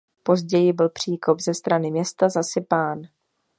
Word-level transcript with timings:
Později 0.23 0.73
byl 0.73 0.89
příkop 0.89 1.39
ze 1.39 1.53
strany 1.53 1.91
města 1.91 2.29
zasypán. 2.29 3.01